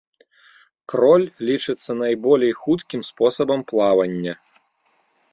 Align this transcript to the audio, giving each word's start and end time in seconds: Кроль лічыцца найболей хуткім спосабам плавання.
Кроль 0.93 1.25
лічыцца 1.49 1.91
найболей 1.99 2.53
хуткім 2.61 3.01
спосабам 3.09 3.61
плавання. 3.73 4.33